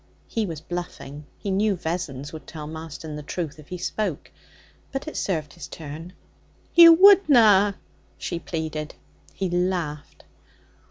He 0.27 0.47
was 0.47 0.61
bluffing. 0.61 1.27
He 1.37 1.51
knew 1.51 1.75
Vessons 1.75 2.33
would 2.33 2.47
tell 2.47 2.65
Marston 2.65 3.15
the 3.17 3.21
truth 3.21 3.59
if 3.59 3.67
he 3.67 3.77
spoke. 3.77 4.31
But 4.91 5.07
it 5.07 5.15
served 5.15 5.53
his 5.53 5.67
turn. 5.67 6.13
'You 6.73 6.93
wouldna!' 6.93 7.75
she 8.17 8.39
pleaded. 8.39 8.95
He 9.31 9.47
laughed. 9.51 10.23